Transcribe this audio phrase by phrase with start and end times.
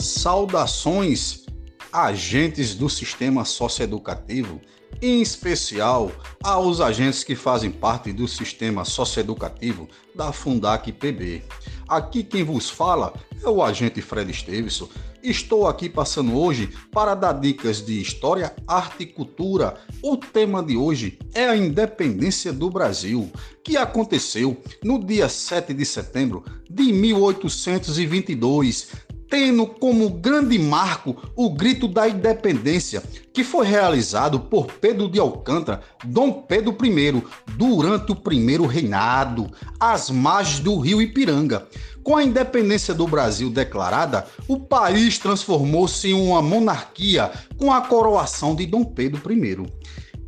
[0.00, 1.44] Saudações,
[1.92, 4.60] agentes do sistema socioeducativo,
[5.02, 6.12] em especial
[6.42, 11.42] aos agentes que fazem parte do sistema socioeducativo da Fundac PB.
[11.88, 14.88] Aqui quem vos fala é o agente Fred Stevenson.
[15.20, 19.80] Estou aqui passando hoje para dar dicas de história, arte e cultura.
[20.00, 23.28] O tema de hoje é a independência do Brasil,
[23.64, 31.86] que aconteceu no dia 7 de setembro de 1822, tendo como grande marco o Grito
[31.86, 37.22] da Independência, que foi realizado por Pedro de Alcântara, Dom Pedro I,
[37.56, 41.66] durante o primeiro reinado, às margens do rio Ipiranga.
[42.02, 48.54] Com a independência do Brasil declarada, o país transformou-se em uma monarquia com a coroação
[48.54, 49.66] de Dom Pedro I.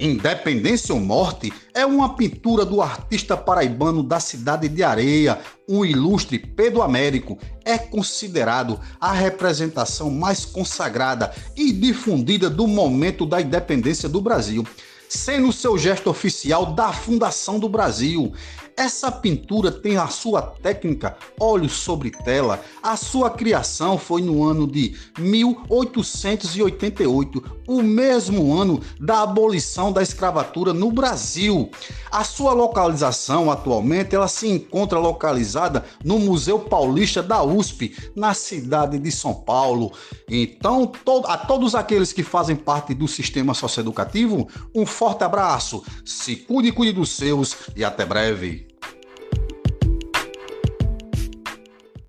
[0.01, 6.39] Independência ou Morte é uma pintura do artista paraibano da cidade de Areia, o ilustre
[6.39, 7.39] Pedro Américo.
[7.67, 14.67] É considerado a representação mais consagrada e difundida do momento da independência do Brasil,
[15.07, 18.33] sendo seu gesto oficial da fundação do Brasil.
[18.81, 22.59] Essa pintura tem a sua técnica óleo sobre tela.
[22.83, 30.73] A sua criação foi no ano de 1888, o mesmo ano da abolição da escravatura
[30.73, 31.71] no Brasil.
[32.11, 38.99] A sua localização atualmente ela se encontra localizada no Museu Paulista da USP, na cidade
[38.99, 39.93] de São Paulo.
[40.27, 40.91] Então,
[41.27, 45.85] a todos aqueles que fazem parte do sistema socioeducativo, um forte abraço.
[46.03, 48.70] Se cuide, cuide dos seus e até breve.